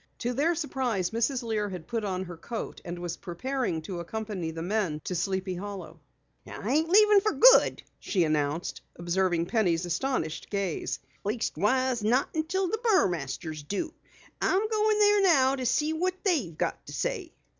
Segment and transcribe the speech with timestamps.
[0.17, 1.43] To their surprise Mrs.
[1.43, 5.53] Lear had put on her coat and was preparing to accompany the men to Sleepy
[5.53, 5.99] Hollow.
[6.47, 10.97] "I ain't leavin' fer good," she announced, observing Penny's astonished gaze.
[11.23, 13.93] "Leastwise, not unless the Burmasters do.
[14.41, 17.31] I'm going there now to see what they've got to say."